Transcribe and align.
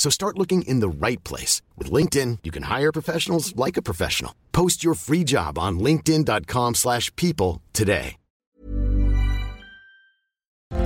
So 0.00 0.08
start 0.08 0.38
looking 0.38 0.62
in 0.62 0.80
the 0.80 1.06
right 1.06 1.22
place. 1.24 1.60
With 1.76 1.92
LinkedIn, 1.92 2.38
you 2.42 2.50
can 2.50 2.62
hire 2.62 2.90
professionals 2.90 3.54
like 3.54 3.76
a 3.76 3.82
professional. 3.82 4.32
Post 4.50 4.82
your 4.82 4.94
free 4.94 5.24
job 5.24 5.58
on 5.58 5.78
linkedin.com 5.78 6.74
slash 6.74 7.14
people 7.16 7.60
today. 7.72 8.16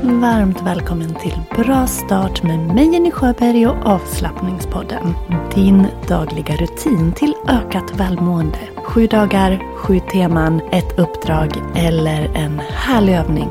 Varmt 0.02 0.62
välkommen 0.62 1.14
till 1.14 1.64
Bra 1.64 1.86
start 1.86 2.42
med 2.42 2.58
mig 2.58 2.92
Jenny 2.92 3.10
Sjöberg 3.10 3.66
och 3.66 3.86
avslappningspodden. 3.86 5.14
Din 5.54 5.86
dagliga 6.08 6.56
rutin 6.56 7.12
till 7.12 7.34
ökat 7.48 8.00
välmående. 8.00 8.58
Sju 8.84 9.06
dagar, 9.06 9.76
sju 9.76 10.00
teman, 10.12 10.60
ett 10.72 10.98
uppdrag 10.98 11.50
eller 11.76 12.36
en 12.36 12.58
härlig 12.58 13.14
övning 13.14 13.50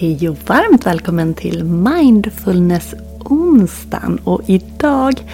Hej 0.00 0.28
och 0.28 0.36
varmt 0.46 0.86
välkommen 0.86 1.34
till 1.34 1.64
Mindfulness 1.64 2.94
onsdagen 3.24 4.18
och 4.24 4.40
idag 4.46 5.24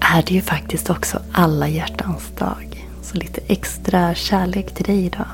är 0.00 0.22
det 0.22 0.34
ju 0.34 0.40
faktiskt 0.40 0.90
också 0.90 1.18
alla 1.32 1.68
hjärtans 1.68 2.30
dag. 2.38 2.86
Så 3.02 3.16
lite 3.16 3.40
extra 3.46 4.14
kärlek 4.14 4.74
till 4.74 4.84
dig 4.84 5.06
idag. 5.06 5.26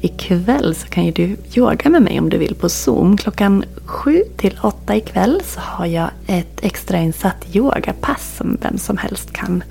Ikväll 0.00 0.74
så 0.74 0.86
kan 0.88 1.04
ju 1.04 1.12
du 1.12 1.36
yoga 1.56 1.90
med 1.90 2.02
mig 2.02 2.18
om 2.18 2.30
du 2.30 2.38
vill 2.38 2.54
på 2.54 2.68
Zoom. 2.68 3.16
Klockan 3.16 3.64
7 3.84 4.24
till 4.36 4.58
8 4.62 4.96
ikväll 4.96 5.42
så 5.44 5.60
har 5.60 5.86
jag 5.86 6.10
ett 6.26 6.64
extrainsatt 6.64 7.56
yogapass 7.56 8.36
som 8.36 8.58
vem 8.62 8.78
som 8.78 8.96
helst 8.96 9.32
kan 9.32 9.62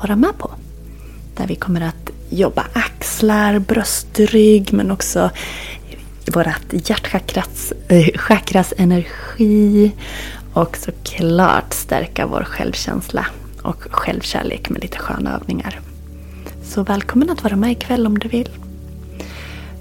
vara 0.00 0.16
med 0.16 0.38
på. 0.38 0.50
Där 1.36 1.46
vi 1.46 1.54
kommer 1.54 1.80
att 1.80 2.10
jobba 2.30 2.66
axlar, 2.72 3.58
bröstrygg 3.58 4.72
men 4.72 4.90
också 4.90 5.30
vårat 6.32 6.64
hjärtchakras 6.70 7.72
eh, 7.88 8.08
chakras 8.14 8.74
energi 8.76 9.92
och 10.52 10.76
såklart 10.76 11.72
stärka 11.72 12.26
vår 12.26 12.44
självkänsla 12.44 13.26
och 13.62 13.82
självkärlek 13.90 14.70
med 14.70 14.82
lite 14.82 14.98
sköna 14.98 15.36
övningar. 15.36 15.80
Så 16.64 16.82
välkommen 16.82 17.30
att 17.30 17.42
vara 17.42 17.56
med 17.56 17.72
ikväll 17.72 18.06
om 18.06 18.18
du 18.18 18.28
vill. 18.28 18.48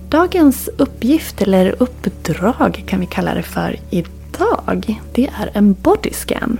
Dagens 0.09 0.69
uppgift, 0.77 1.41
eller 1.41 1.75
uppdrag 1.79 2.83
kan 2.87 2.99
vi 2.99 3.05
kalla 3.05 3.33
det 3.33 3.43
för 3.43 3.79
idag, 3.89 5.01
det 5.13 5.29
är 5.39 5.51
en 5.53 5.73
bodyscan. 5.73 6.59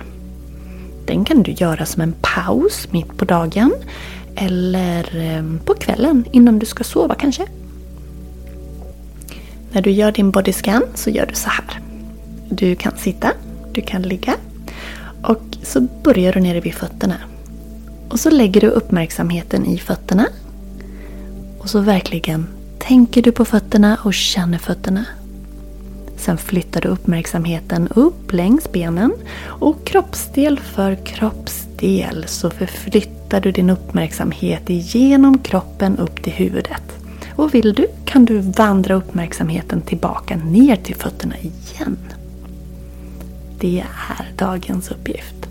Den 1.06 1.24
kan 1.24 1.42
du 1.42 1.52
göra 1.52 1.86
som 1.86 2.02
en 2.02 2.14
paus 2.20 2.88
mitt 2.90 3.16
på 3.16 3.24
dagen 3.24 3.72
eller 4.36 5.16
eh, 5.16 5.64
på 5.64 5.74
kvällen 5.74 6.24
innan 6.32 6.58
du 6.58 6.66
ska 6.66 6.84
sova 6.84 7.14
kanske. 7.14 7.46
När 9.74 9.82
du 9.82 9.90
gör 9.90 10.12
din 10.12 10.30
bodyscan 10.30 10.82
så 10.94 11.10
gör 11.10 11.26
du 11.26 11.34
så 11.34 11.48
här. 11.48 11.80
Du 12.48 12.74
kan 12.74 12.96
sitta, 12.96 13.32
du 13.72 13.80
kan 13.80 14.02
ligga 14.02 14.34
och 15.22 15.42
så 15.62 15.80
börjar 15.80 16.32
du 16.32 16.40
nere 16.40 16.60
vid 16.60 16.74
fötterna. 16.74 17.16
Och 18.08 18.20
så 18.20 18.30
lägger 18.30 18.60
du 18.60 18.66
uppmärksamheten 18.68 19.66
i 19.66 19.78
fötterna. 19.78 20.26
Och 21.58 21.70
så 21.70 21.80
verkligen 21.80 22.46
tänker 22.78 23.22
du 23.22 23.32
på 23.32 23.44
fötterna 23.44 23.98
och 24.04 24.14
känner 24.14 24.58
fötterna. 24.58 25.04
Sen 26.16 26.38
flyttar 26.38 26.80
du 26.80 26.88
uppmärksamheten 26.88 27.88
upp 27.88 28.32
längs 28.32 28.72
benen 28.72 29.12
och 29.42 29.86
kroppsdel 29.86 30.60
för 30.60 30.94
kroppsdel 30.94 32.24
så 32.28 32.50
förflyttar 32.50 33.40
du 33.40 33.52
din 33.52 33.70
uppmärksamhet 33.70 34.70
igenom 34.70 35.38
kroppen 35.38 35.98
upp 35.98 36.22
till 36.22 36.32
huvudet. 36.32 37.03
Och 37.36 37.54
vill 37.54 37.74
du 37.74 37.86
kan 38.04 38.24
du 38.24 38.38
vandra 38.38 38.94
uppmärksamheten 38.94 39.82
tillbaka 39.82 40.36
ner 40.36 40.76
till 40.76 40.96
fötterna 40.96 41.38
igen. 41.38 41.98
Det 43.58 43.84
är 44.08 44.32
dagens 44.36 44.90
uppgift. 44.90 45.48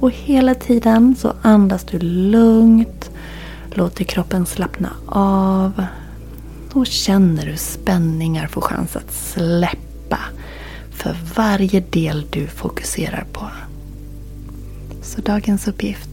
Och 0.00 0.10
hela 0.10 0.54
tiden 0.54 1.16
så 1.18 1.32
andas 1.42 1.84
du 1.84 1.98
lugnt. 1.98 3.10
Låter 3.70 4.04
kroppen 4.04 4.46
slappna 4.46 4.90
av. 5.06 5.84
Och 6.72 6.86
känner 6.86 7.46
hur 7.46 7.56
spänningar 7.56 8.46
får 8.46 8.60
chans 8.60 8.96
att 8.96 9.12
släppa 9.12 10.18
för 10.90 11.16
varje 11.36 11.80
del 11.80 12.26
du 12.30 12.46
fokuserar 12.46 13.24
på. 13.32 13.46
Så 15.02 15.20
dagens 15.20 15.68
uppgift. 15.68 16.10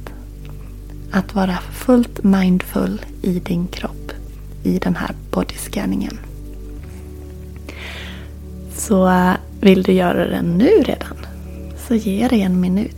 Att 1.11 1.35
vara 1.35 1.57
fullt 1.57 2.23
mindful 2.23 3.01
i 3.21 3.39
din 3.39 3.67
kropp 3.67 3.90
i 4.63 4.79
den 4.79 4.95
här 4.95 5.15
bodyscanningen. 5.31 6.19
Så 8.75 9.07
eh, 9.07 9.33
vill 9.61 9.83
du 9.83 9.91
göra 9.91 10.27
det 10.27 10.41
nu 10.41 10.69
redan 10.69 11.17
så 11.91 11.95
ge 11.95 12.27
dig 12.27 12.41
en 12.41 12.59
minut. 12.59 12.95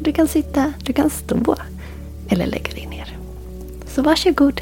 Du 0.00 0.12
kan 0.12 0.28
sitta, 0.28 0.72
du 0.84 0.92
kan 0.92 1.10
stå 1.10 1.56
eller 2.28 2.46
lägga 2.46 2.72
dig 2.72 2.86
ner. 2.86 3.18
Så 3.86 4.02
varsågod, 4.02 4.60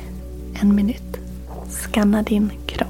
en 0.61 0.75
minut. 0.75 1.19
Skanna 1.71 2.23
din 2.23 2.51
kropp. 2.67 2.84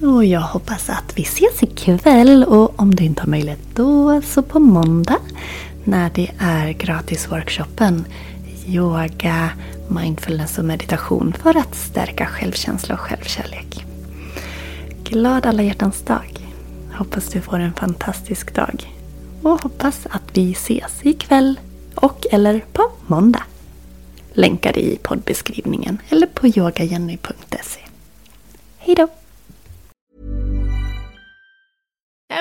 Och 0.00 0.24
jag 0.24 0.40
hoppas 0.40 0.90
att 0.90 1.12
vi 1.18 1.22
ses 1.22 1.62
ikväll 1.62 2.44
och 2.44 2.80
om 2.80 2.94
du 2.94 3.04
inte 3.04 3.22
har 3.22 3.28
möjlighet 3.28 3.68
då 3.74 4.22
så 4.22 4.42
på 4.42 4.58
måndag 4.58 5.18
när 5.84 6.10
det 6.14 6.30
är 6.38 6.72
gratisworkshopen 6.72 8.04
Yoga, 8.66 9.50
mindfulness 9.88 10.58
och 10.58 10.64
meditation 10.64 11.34
för 11.42 11.56
att 11.56 11.74
stärka 11.74 12.26
självkänsla 12.26 12.94
och 12.94 13.00
självkärlek. 13.00 13.84
Glad 15.04 15.46
alla 15.46 15.62
hjärtans 15.62 16.02
dag! 16.02 16.38
Hoppas 16.92 17.28
du 17.28 17.40
får 17.40 17.58
en 17.58 17.72
fantastisk 17.72 18.54
dag. 18.54 18.92
Och 19.42 19.62
hoppas 19.62 20.06
att 20.10 20.22
vi 20.32 20.52
ses 20.52 20.92
ikväll 21.02 21.60
och 21.94 22.26
eller 22.32 22.64
på 22.72 22.90
måndag. 23.06 23.42
Länkar 24.32 24.78
i 24.78 24.98
poddbeskrivningen 25.02 25.98
eller 26.08 26.26
på 26.26 26.46
yogajenny.se. 26.46 27.80
Hejdå! 28.78 29.08